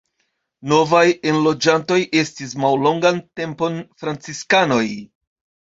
[0.71, 4.85] Novaj enloĝantoj estis mallongan tempon franciskanoj.